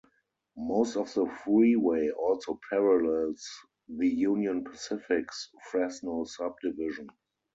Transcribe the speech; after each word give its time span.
Most 0.57 0.97
of 0.97 1.13
the 1.13 1.27
freeway 1.43 2.09
also 2.09 2.59
parallels 2.71 3.47
the 3.87 4.07
Union 4.07 4.63
Pacific's 4.63 5.51
Fresno 5.69 6.23
Subdivision. 6.23 7.07